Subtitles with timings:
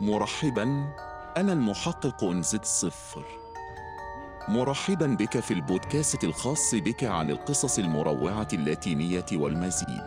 [0.00, 0.94] مرحبا.
[1.36, 3.24] أنا المحقق انزد صفر.
[4.48, 10.02] مرحبا بك في البودكاست الخاص بك عن القصص المروعة اللاتينية والمزيد.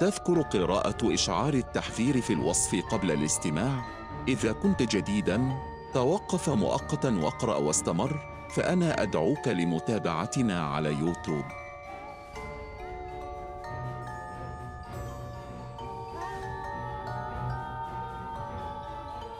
[0.00, 3.84] تذكر قراءة إشعار التحذير في الوصف قبل الاستماع.
[4.28, 5.52] إذا كنت جديدا
[5.94, 8.20] توقف مؤقتا واقرأ واستمر
[8.50, 11.44] فأنا أدعوك لمتابعتنا على يوتيوب.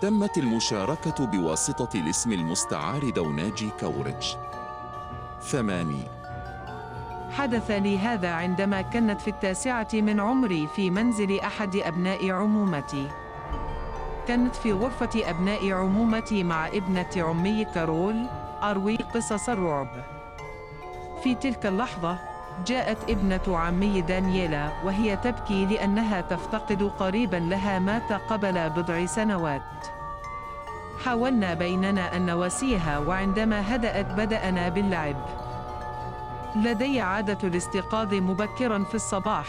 [0.05, 4.37] تمت المشاركة بواسطة الاسم المستعار دوناجي كوريتش
[5.43, 6.03] ثماني
[7.31, 13.09] حدث لي هذا عندما كنت في التاسعة من عمري في منزل أحد أبناء عمومتي.
[14.29, 18.27] كانت في غرفة أبناء عمومتي مع ابنة عمي كارول
[18.63, 20.05] أروي قصص الرعب.
[21.23, 22.19] في تلك اللحظة
[22.67, 29.94] جاءت ابنة عمي دانييلا وهي تبكي لأنها تفتقد قريبا لها مات قبل بضع سنوات.
[31.05, 35.17] حاولنا بيننا أن نواسيها وعندما هدأت بدأنا باللعب.
[36.57, 39.47] لدي عادة الاستيقاظ مبكرا في الصباح،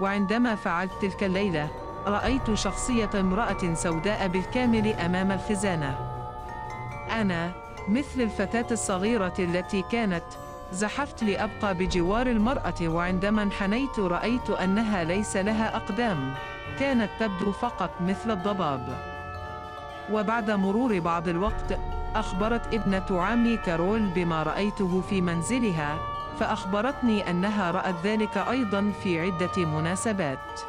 [0.00, 1.68] وعندما فعلت تلك الليلة،
[2.06, 5.98] رأيت شخصية امرأة سوداء بالكامل أمام الخزانة.
[7.10, 7.50] أنا،
[7.88, 10.24] مثل الفتاة الصغيرة التي كانت،
[10.72, 16.34] زحفت لأبقى بجوار المرأة وعندما انحنيت رأيت أنها ليس لها أقدام،
[16.78, 19.09] كانت تبدو فقط مثل الضباب.
[20.12, 21.78] وبعد مرور بعض الوقت،
[22.14, 25.98] أخبرت ابنة عمي كارول بما رأيته في منزلها،
[26.40, 30.60] فأخبرتني أنها رأت ذلك أيضا في عدة مناسبات.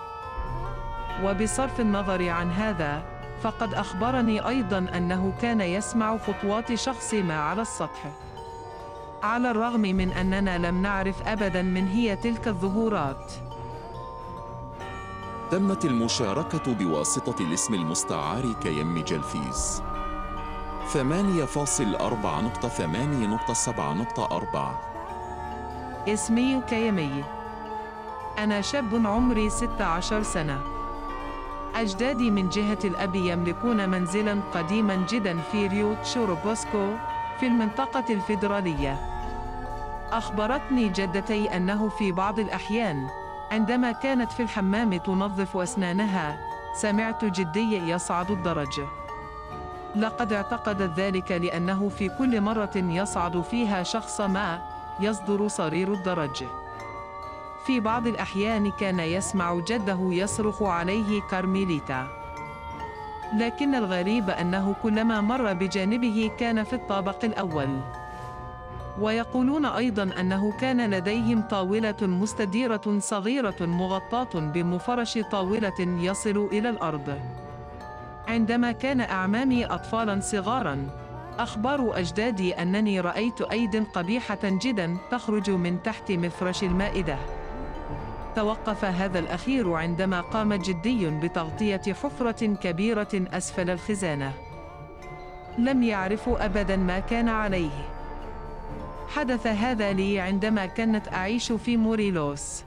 [1.23, 3.03] وبصرف النظر عن هذا،
[3.43, 8.11] فقد أخبرني أيضا أنه كان يسمع خطوات شخص ما على السطح.
[9.23, 13.31] على الرغم من أننا لم نعرف أبدا من هي تلك الظهورات.
[15.51, 19.83] تمت المشاركة بواسطة الاسم المستعار كيم جلفيز
[20.87, 24.81] ثمانية فاصل أربعة نقطة ثمانية نقطة سبعة نقطة أربعة
[26.07, 27.23] اسمي كيمي.
[28.37, 30.61] أنا شاب عمري 16 سنة.
[31.75, 36.87] أجدادي من جهة الأب يملكون منزلا قديما جدا في ريو تشوروبوسكو
[37.39, 38.99] في المنطقة الفيدرالية.
[40.11, 43.20] أخبرتني جدتي أنه في بعض الأحيان
[43.51, 46.39] عندما كانت في الحمام تنظف أسنانها
[46.75, 48.81] سمعت جدي يصعد الدرج.
[49.95, 54.61] لقد اعتقدت ذلك لأنه في كل مرة يصعد فيها شخص ما
[54.99, 56.43] يصدر صرير الدرج.
[57.65, 62.07] في بعض الأحيان كان يسمع جده يصرخ عليه كارميليتا.
[63.37, 67.79] لكن الغريب أنه كلما مر بجانبه كان في الطابق الأول.
[68.99, 77.19] ويقولون أيضا أنه كان لديهم طاولة مستديرة صغيرة مغطاة بمفرش طاولة يصل إلى الأرض.
[78.27, 80.87] عندما كان أعمامي أطفالا صغارا،
[81.39, 87.17] أخبار أجدادي أنني رأيت أيد قبيحة جدا تخرج من تحت مفرش المائدة.
[88.35, 94.33] توقف هذا الأخير عندما قام جدي بتغطية حفرة كبيرة أسفل الخزانة.
[95.57, 98.00] لم يعرفوا أبدا ما كان عليه.
[99.15, 102.63] حدث هذا لي عندما كنت أعيش في موريلوس.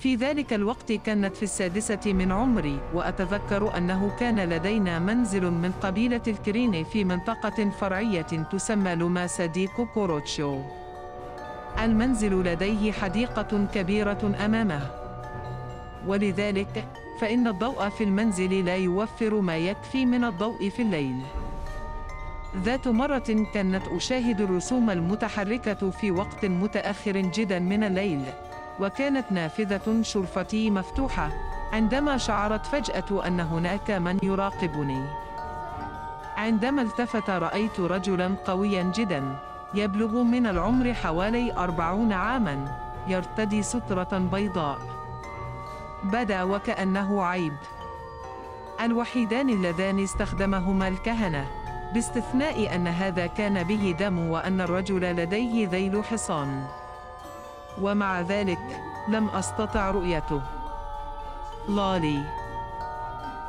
[0.00, 6.20] في ذلك الوقت كانت في السادسة من عمري وأتذكر أنه كان لدينا منزل من قبيلة
[6.28, 10.60] الكرين في منطقة فرعية تسمى لوماسا دي كوكوروتشو
[11.82, 14.90] المنزل لديه حديقة كبيرة أمامه.
[16.06, 16.84] ولذلك
[17.20, 21.16] فإن الضوء في المنزل لا يوفر ما يكفي من الضوء في الليل.
[22.62, 28.22] ذات مرة كانت أشاهد الرسوم المتحركة في وقت متأخر جدا من الليل
[28.80, 31.30] وكانت نافذة شرفتي مفتوحة
[31.72, 35.04] عندما شعرت فجأة أن هناك من يراقبني.
[36.36, 39.36] عندما التفت رأيت رجلا قويا جدا
[39.74, 42.78] يبلغ من العمر حوالي أربعون عاما
[43.08, 44.78] يرتدي سترة بيضاء.
[46.04, 47.56] بدا وكأنه عيب.
[48.80, 51.46] الوحيدان اللذان استخدمهما الكهنة
[51.94, 56.64] باستثناء أن هذا كان به دم وأن الرجل لديه ذيل حصان.
[57.80, 60.42] ومع ذلك لم أستطع رؤيته.
[61.68, 62.24] لالي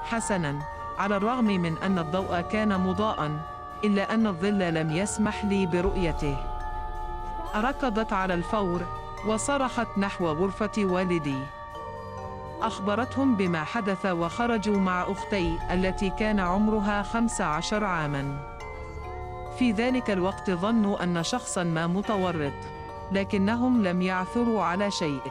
[0.03, 0.59] حسنا
[0.97, 3.31] على الرغم من أن الضوء كان مضاءً
[3.83, 6.37] إلا أن الظل لم يسمح لي برؤيته.
[7.55, 8.81] ركضت على الفور
[9.27, 11.56] وصرخت نحو غرفة والدي.
[12.61, 18.39] أخبرتهم بما حدث وخرجوا مع أختي التي كان عمرها خمس عشر عاماً.
[19.59, 22.53] في ذلك الوقت ظنوا أن شخصاً ما متورط.
[23.11, 25.21] لكنهم لم يعثروا على شيء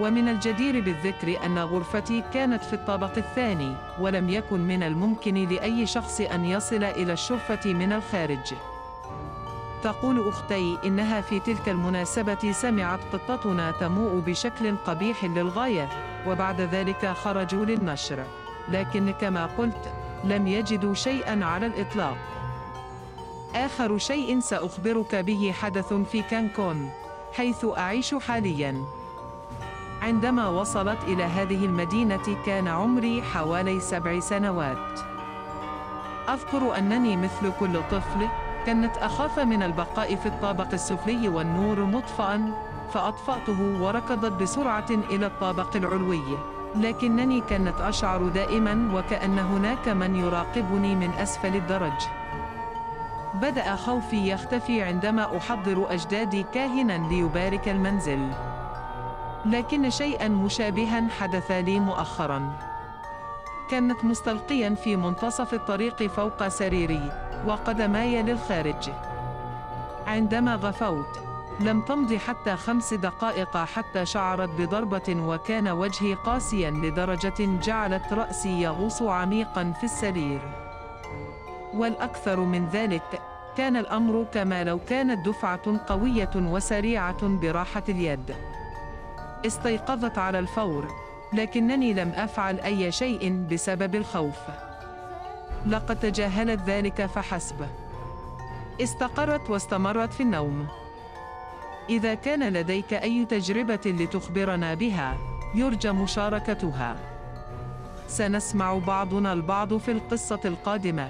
[0.00, 6.20] ومن الجدير بالذكر أن غرفتي كانت في الطابق الثاني ولم يكن من الممكن لأي شخص
[6.20, 8.54] أن يصل إلى الشرفة من الخارج
[9.86, 15.88] تقول أختي إنها في تلك المناسبة سمعت قطتنا تموء بشكل قبيح للغاية
[16.26, 18.24] وبعد ذلك خرجوا للنشر.
[18.68, 19.92] لكن كما قلت
[20.24, 22.16] لم يجدوا شيئا على الإطلاق.
[23.54, 26.90] آخر شيء سأخبرك به حدث في كانكون
[27.32, 28.84] حيث أعيش حالياً.
[30.02, 35.00] عندما وصلت إلى هذه المدينة كان عمري حوالي سبع سنوات.
[36.28, 38.28] أذكر أنني مثل كل طفل
[38.66, 42.52] كانت أخاف من البقاء في الطابق السفلي والنور مطفأ
[42.92, 46.38] فأطفأته وركضت بسرعة إلى الطابق العلوي.
[46.76, 52.02] لكنني كانت أشعر دائما وكأن هناك من يراقبني من أسفل الدرج.
[53.34, 58.30] بدأ خوفي يختفي عندما أحضر أجدادي كاهنا ليبارك المنزل.
[59.44, 62.52] لكن شيئا مشابها حدث لي مؤخرا.
[63.70, 67.25] كانت مستلقيا في منتصف الطريق فوق سريري.
[67.46, 68.90] وقدماي للخارج
[70.06, 71.20] عندما غفوت
[71.60, 79.02] لم تمض حتى خمس دقائق حتى شعرت بضربة وكان وجهي قاسيا لدرجة جعلت رأسي يغوص
[79.02, 80.40] عميقا في السرير.
[81.74, 83.20] والأكثر من ذلك
[83.56, 88.34] كان الأمر كما لو كانت دفعة قوية وسريعة براحة اليد.
[89.46, 90.88] استيقظت على الفور
[91.32, 94.38] لكنني لم أفعل أي شيء بسبب الخوف.
[95.66, 97.66] لقد تجاهلت ذلك فحسب.
[98.80, 100.66] استقرت واستمرت في النوم.
[101.88, 105.18] إذا كان لديك أي تجربة لتخبرنا بها
[105.54, 106.96] يرجى مشاركتها.
[108.08, 111.08] سنسمع بعضنا البعض في القصة القادمة.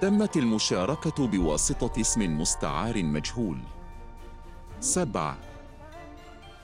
[0.00, 3.58] تمت المشاركة بواسطة اسم مستعار مجهول.
[4.80, 5.36] سبعه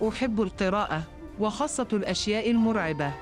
[0.09, 1.03] أحب القراءة
[1.41, 3.13] وخاصة الأشياء المرعبة.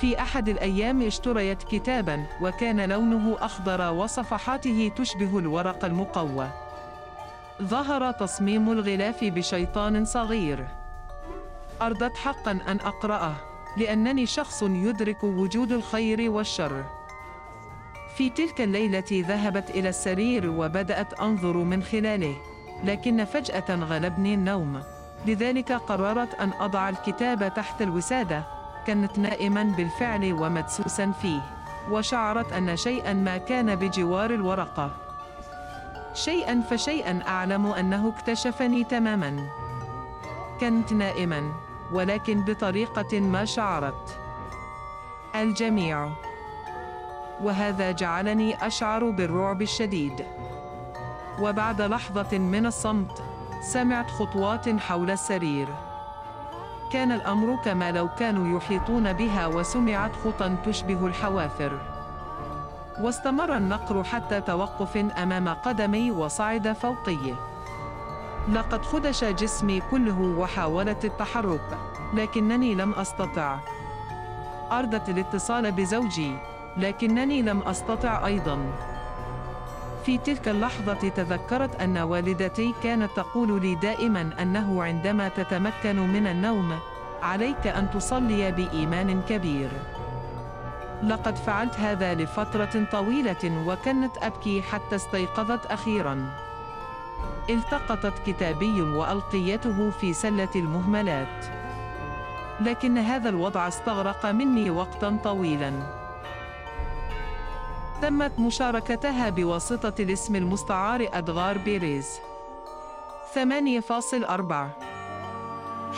[0.00, 6.48] في أحد الأيام اشتريت كتابًا وكان لونه أخضر وصفحاته تشبه الورق المقوى.
[7.62, 10.66] ظهر تصميم الغلاف بشيطان صغير.
[11.82, 13.34] أرضت حقًا أن أقرأه
[13.76, 16.84] لأنني شخص يدرك وجود الخير والشر.
[18.16, 22.36] في تلك الليلة ذهبت إلى السرير وبدأت أنظر من خلاله،
[22.84, 24.82] لكن فجأة غلبني النوم.
[25.26, 28.57] لذلك قررت أن أضع الكتاب تحت الوسادة
[28.88, 31.40] كانت نائما بالفعل ومدسوسا فيه
[31.90, 34.90] وشعرت أن شيئا ما كان بجوار الورقة
[36.14, 39.48] شيئا فشيئا أعلم أنه اكتشفني تماما.
[40.60, 41.52] كنت نائما
[41.92, 44.18] ولكن بطريقة ما شعرت.
[45.34, 46.10] الجميع.
[47.42, 50.26] وهذا جعلني أشعر بالرعب الشديد.
[51.40, 53.22] وبعد لحظة من الصمت
[53.60, 55.87] سمعت خطوات حول السرير.
[56.92, 61.78] كان الأمر كما لو كانوا يحيطون بها وسمعت خطى تشبه الحوافر.
[63.00, 67.34] واستمر النقر حتى توقف أمام قدمي وصعد فوقي
[68.52, 71.78] لقد خدش جسمي كله وحاولت التحرك
[72.14, 73.58] لكنني لم أستطع.
[74.72, 76.36] اردت الاتصال بزوجي
[76.76, 78.58] لكنني لم أستطع أيضا.
[80.08, 86.78] في تلك اللحظة تذكرت أن والدتي كانت تقول لي دائما أنه عندما تتمكن من النوم
[87.22, 89.68] عليك أن تصلي بإيمان كبير.
[91.02, 96.30] لقد فعلت هذا لفترة طويلة وكنت أبكي حتى استيقظت أخيرا.
[97.50, 101.46] التقطت كتابي وألقيته في سلة المهملات.
[102.60, 105.97] لكن هذا الوضع استغرق مني وقتا طويلا.
[108.02, 112.08] تمت مشاركتها بواسطة الاسم المستعار أدغار بيريز.
[113.34, 114.54] 8.4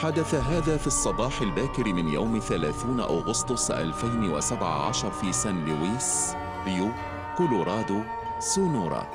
[0.02, 6.34] حدث هذا في الصباح الباكر من يوم 30 أغسطس 2017 في سان لويس
[6.66, 6.88] ريو
[7.36, 8.00] كولورادو
[8.38, 9.06] سونورا.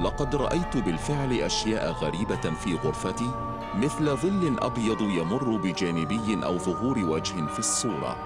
[0.00, 3.30] لقد رأيت بالفعل أشياء غريبة في غرفتي
[3.74, 8.16] مثل ظل أبيض يمر بجانبي أو ظهور وجه في الصورة.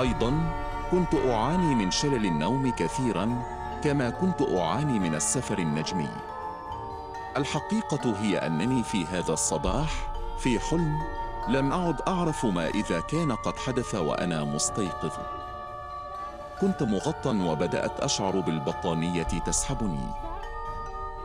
[0.00, 3.42] أيضاً كنت أعاني من شلل النوم كثيرا
[3.84, 6.08] كما كنت أعاني من السفر النجمي.
[7.36, 10.98] الحقيقة هي أنني في هذا الصباح في حلم
[11.48, 15.12] لم أعد أعرف ما إذا كان قد حدث وأنا مستيقظ.
[16.60, 20.10] كنت مغطى وبدأت أشعر بالبطانية تسحبني.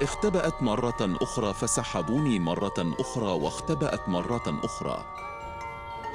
[0.02, 5.04] اختبأت مرة أخرى فسحبوني مرة أخرى واختبأت مرة أخرى.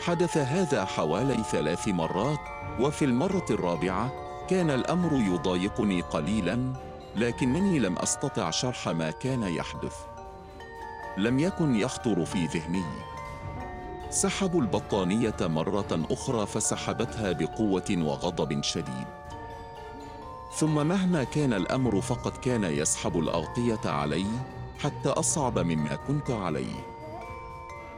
[0.01, 2.41] حدث هذا حوالي ثلاث مرات
[2.81, 4.13] وفي المرة الرابعة
[4.49, 6.73] كان الأمر يضايقني قليلا
[7.17, 9.97] لكنني لم أستطع شرح ما كان يحدث.
[11.17, 12.85] لم يكن يخطر في ذهني.
[14.11, 19.07] سحبوا البطانية مرة أخرى فسحبتها بقوة وغضب شديد.
[20.55, 24.27] ثم مهما كان الأمر فقد كان يسحب الأغطية علي
[24.79, 26.96] حتى أصعب مما كنت عليه.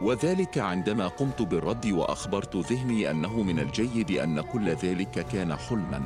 [0.02, 6.02] وذلك عندما قمت بالرد وأخبرت ذهني أنه من الجيد أن كل ذلك كان حلما.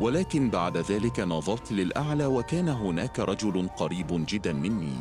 [0.00, 4.96] ولكن بعد ذلك نظرت للأعلى وكان هناك رجل قريب جدا مني.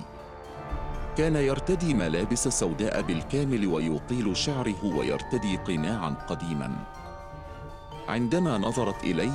[1.17, 6.75] كان يرتدي ملابس سوداء بالكامل ويطيل شعره ويرتدي قناعا قديما.
[8.07, 9.31] عندما نظرت الي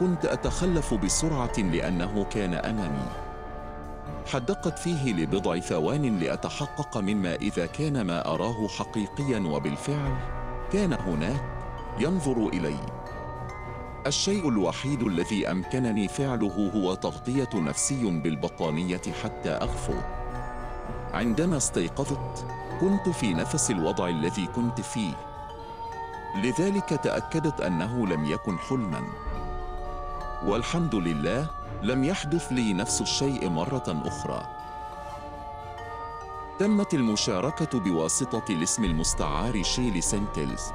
[0.00, 3.29] كنت أتخلف بسرعة لأنه كان أمامي.
[4.32, 10.16] حدقت فيه لبضع ثوان لأتحقق مما إذا كان ما أراه حقيقيا وبالفعل
[10.72, 11.44] كان هناك
[11.98, 12.76] ينظر إلي.
[14.06, 19.94] الشيء الوحيد الذي أمكنني فعله هو تغطية نفسي بالبطانية حتى أغفو.
[21.14, 22.46] عندما استيقظت
[22.80, 25.12] كنت في نفس الوضع الذي كنت فيه.
[26.36, 29.02] لذلك تأكدت أنه لم يكن حلما.
[30.46, 31.46] والحمد لله
[31.82, 34.46] لم يحدث لي نفس الشيء مرة أخرى.
[36.58, 40.72] تمت المشاركة بواسطة الاسم المستعار شيلي سنتلز.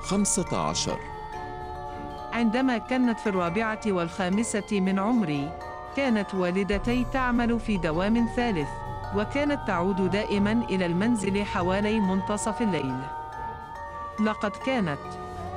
[0.00, 0.98] خمسة عشر
[2.32, 5.52] عندما كانت في الرابعة والخامسة من عمري،
[5.96, 8.68] كانت والدتي تعمل في دوام ثالث،
[9.16, 13.00] وكانت تعود دائما إلى المنزل حوالي منتصف الليل.
[14.20, 14.98] لقد كانت،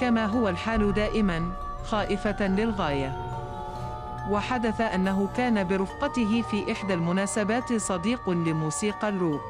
[0.02, 1.52] كما هو الحال دائما،
[1.86, 3.29] خائفة للغاية.
[4.30, 9.42] وحدث أنه كان برفقته في إحدى المناسبات صديق لموسيقى الروك.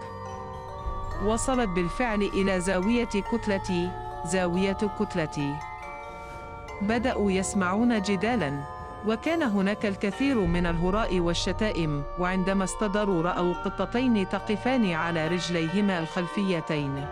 [1.26, 3.90] وصلت بالفعل إلى زاوية كتلتي
[4.26, 5.56] زاوية كتلتي.
[6.82, 8.60] بدأوا يسمعون جدالا
[9.08, 17.06] وكان هناك الكثير من الهراء والشتائم وعندما استداروا رأوا قطتين تقفان على رجليهما الخلفيتين.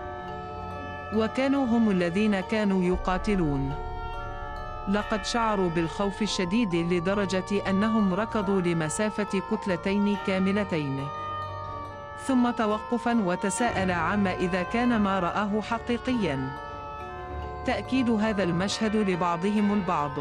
[1.15, 3.86] وكانوا هم الذين كانوا يقاتلون.
[4.87, 11.07] لقد شعروا بالخوف الشديد لدرجة أنهم ركضوا لمسافة كتلتين كاملتين.
[12.27, 16.49] ثم توقفا وتساءل عما إذا كان ما رآه حقيقيا.
[17.65, 20.11] تأكيد هذا المشهد لبعضهم البعض.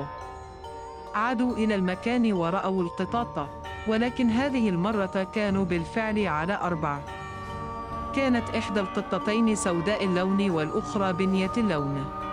[1.14, 3.48] عادوا إلى المكان ورأوا القطاط،
[3.86, 6.98] ولكن هذه المرة كانوا بالفعل على أربع.
[8.14, 12.25] كانت إحدى القطتين سوداء اللون والأخرى بنية اللون.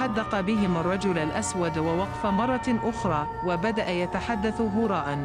[0.00, 5.18] حدق بهم الرجل الأسود ووقف مرة أخرى وبدأ يتحدث هراء.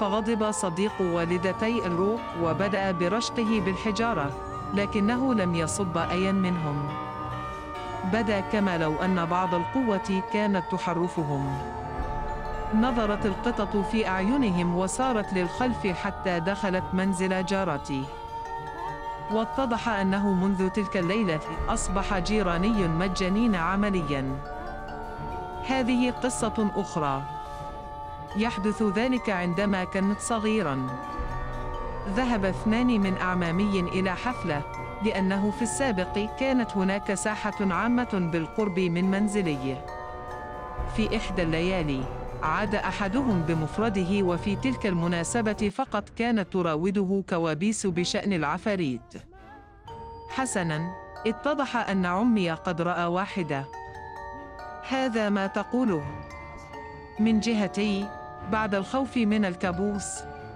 [0.00, 4.30] فغضب صديق والدتي الروك وبدأ برشقه بالحجارة
[4.74, 6.88] لكنه لم يصب أيا منهم.
[8.12, 11.58] بدأ كما لو أن بعض القوة كانت تحرفهم.
[12.74, 18.04] نظرت القطط في أعينهم وسارت للخلف حتى دخلت منزل جارتي
[19.30, 24.36] واتضح أنه منذ تلك الليلة أصبح جيراني مجانين عملياً.
[25.68, 27.22] هذه قصة أخرى.
[28.36, 30.86] يحدث ذلك عندما كنت صغيراً.
[32.16, 34.62] ذهب اثنان من أعمامي إلى حفلة،
[35.02, 39.76] لأنه في السابق كانت هناك ساحة عامة بالقرب من منزلي.
[40.96, 42.02] في إحدى الليالي،
[42.42, 49.14] عاد أحدهم بمفرده وفي تلك المناسبة فقط كانت تراوده كوابيس بشأن العفاريت.
[50.28, 50.94] حسناً،
[51.26, 53.64] اتضح أن عمي قد رأى واحدة.
[54.88, 56.04] هذا ما تقوله.
[57.18, 58.08] من جهتي،
[58.52, 60.06] بعد الخوف من الكابوس،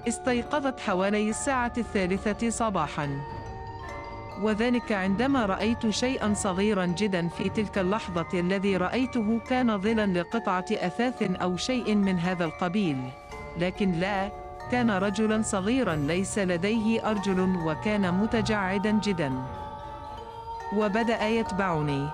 [0.09, 3.39] استيقظت حوالي الساعة الثالثة صباحاً.
[4.42, 11.23] وذلك عندما رأيت شيئا صغيرا جدا في تلك اللحظة الذي رأيته كان ظلا لقطعة أثاث
[11.23, 12.99] أو شيء من هذا القبيل.
[13.59, 14.32] لكن لا
[14.70, 19.32] كان رجلا صغيرا ليس لديه أرجل وكان متجعدا جدا.
[20.76, 22.09] وبدأ يتبعني.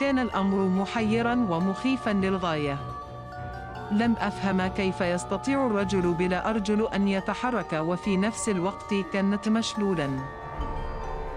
[0.00, 2.78] كان الأمر محيرا ومخيفا للغاية.
[3.90, 10.41] لم أفهم كيف يستطيع الرجل بلا أرجل أن يتحرك وفي نفس الوقت كانت مشلولاً.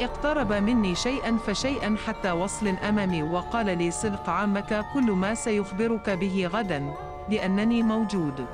[0.02, 6.50] اقترب مني شيئا فشيئا حتى وصل أمامي وقال لي صدق عمك كل ما سيخبرك به
[6.54, 6.94] غدا
[7.30, 8.46] لأنني موجود.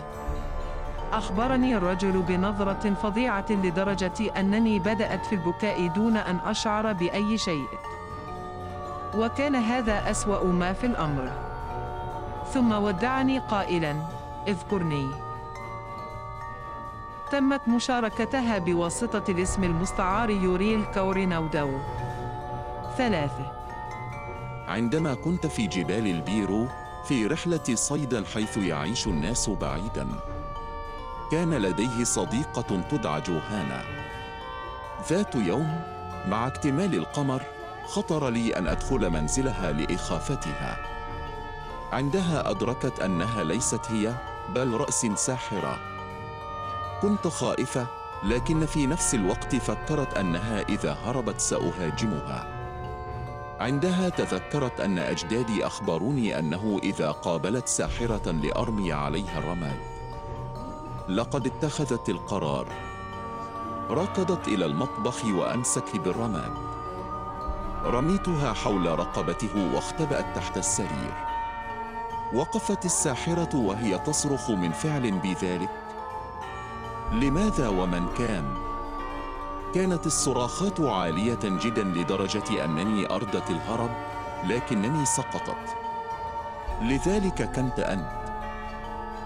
[1.14, 7.68] أخبرني الرجل بنظرة فظيعة لدرجة أنني بدأت في البكاء دون أن أشعر بأي شيء.
[9.16, 11.32] وكان هذا أسوأ ما في الأمر.
[12.54, 13.96] ثم ودعني قائلا
[14.48, 15.31] اذكرني.
[17.32, 21.72] تمت مشاركتها بواسطة الاسم المستعار يوريل كوريناودو
[22.98, 23.52] ثلاثة.
[24.68, 26.68] عندما كنت في جبال البيرو
[27.08, 30.08] في رحلة صيد حيث يعيش الناس بعيدا
[31.32, 33.82] كان لديه صديقة تدعى جوهانا.
[35.10, 35.82] ذات يوم
[36.28, 37.42] مع اكتمال القمر
[37.86, 40.78] خطر لي أن أدخل منزلها لإخافتها.
[41.92, 44.14] عندها أدركت أنها ليست هي
[44.56, 45.91] بل رأس ساحرة.
[47.02, 47.88] كنت خائفة
[48.24, 52.48] لكن في نفس الوقت فكرت أنها إذا هربت سأهاجمها.
[53.60, 59.80] عندها تذكرت أن أجدادي أخبروني أنه إذا قابلت ساحرة لأرمي عليها الرماد.
[61.10, 62.68] لقد اتخذت القرار.
[63.90, 66.54] ركضت إلى المطبخ وأمسك بالرماد.
[67.84, 71.14] رميتها حول رقبته واختبأت تحت السرير.
[72.34, 75.81] وقفت الساحرة وهي تصرخ من فعل بذلك.
[77.12, 78.54] لماذا ومن كان؟
[79.76, 83.90] كانت الصراخات عالية جدا لدرجة أنني أردت الهرب
[84.44, 85.76] لكنني سقطت.
[86.82, 88.22] لذلك كنت أنت.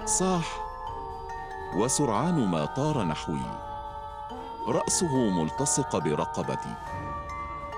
[0.06, 0.46] صاح.
[1.76, 3.46] وسرعان ما طار نحوي.
[4.68, 6.76] رأسه ملتصق برقبتي.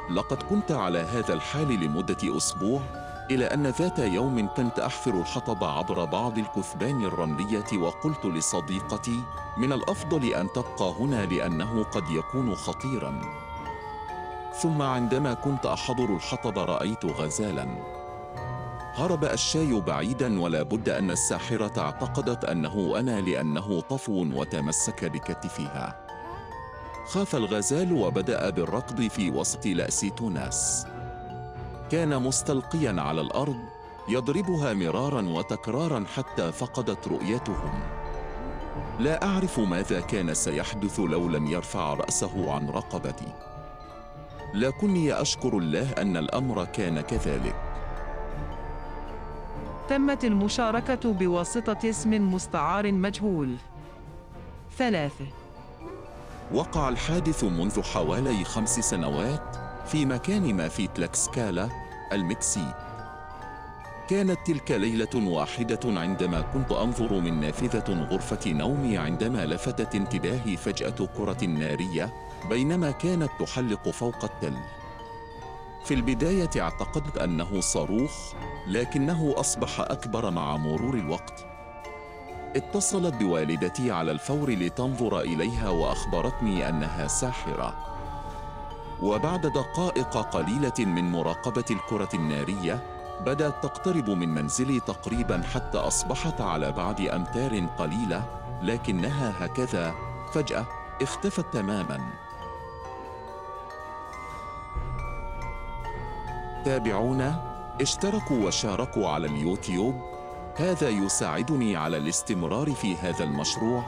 [0.10, 2.82] لقد كنت على هذا الحال لمدة أسبوع
[3.32, 9.24] إلى أن ذات يوم كنت أحفر الحطب عبر بعض الكثبان الرملية وقلت لصديقتي
[9.58, 13.22] من الأفضل أن تبقى هنا لأنه قد يكون خطيراً.
[14.54, 17.68] ثم عندما كنت أحضر الحطب رأيت غزالاً.
[18.94, 26.08] هرب الشاي بعيداً ولا بد أن الساحرة اعتقدت أنه أنا لأنه طفو وتمسك بكتفها.
[27.08, 30.88] خاف الغزال وبدأ بالركض في وسط لأس توناس.
[31.92, 33.60] كان مستلقيا على الأرض
[34.10, 37.80] يضربها مرارا وتكرارا حتى فقدت رؤيتهم.
[39.00, 43.34] لا أعرف ماذا كان سيحدث لو لم يرفع رأسه عن رقبتي.
[44.54, 47.56] لكني أشكر الله أن الأمر كان كذلك.
[49.90, 53.56] تمت المشاركة بواسطة اسم مستعار مجهول.
[54.78, 55.26] ثلاثة.
[56.54, 59.67] وقع الحادث منذ حوالي خمس سنوات.
[59.88, 61.70] في مكان ما في تلاكسكالا
[62.12, 62.76] المكسيك
[64.10, 71.08] كانت تلك ليلة واحدة عندما كنت أنظر من نافذة غرفة نومي عندما لفتت انتباهي فجأة
[71.18, 72.14] كرة نارية
[72.50, 74.58] بينما كانت تحلق فوق التل.
[75.86, 78.34] في البداية اعتقدت أنه صاروخ،
[78.68, 81.46] لكنه أصبح أكبر مع مرور الوقت.
[82.56, 87.97] اتصلت بوالدتي على الفور لتنظر إليها وأخبرتني أنها ساحرة.
[89.02, 92.84] وبعد دقائق قليلة من مراقبة الكرة النارية
[93.26, 98.24] بدأت تقترب من منزلي تقريبا حتى أصبحت على بعد أمتار قليلة
[98.62, 99.96] لكنها هكذا.
[100.34, 100.66] فجأة
[101.02, 102.00] اختفت تماما.
[106.66, 109.96] تابعونا؟ اشتركوا وشاركوا على اليوتيوب.
[110.56, 113.84] هذا يساعدني على الاستمرار في هذا المشروع.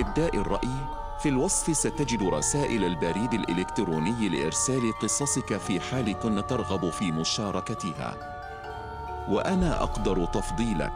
[0.00, 7.12] إبداء الرأي في الوصف ستجد رسائل البريد الإلكتروني لإرسال قصصك في حال كنت ترغب في
[7.12, 8.16] مشاركتها.
[9.28, 10.92] وأنا أقدر تفضيلك.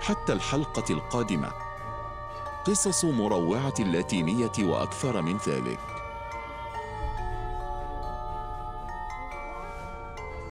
[0.00, 1.52] حتى الحلقة القادمة.
[2.64, 5.93] قصص مروعة اللاتينية وأكثر من ذلك.